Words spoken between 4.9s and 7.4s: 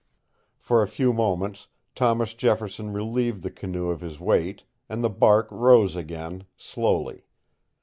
the bark rose again, slowly.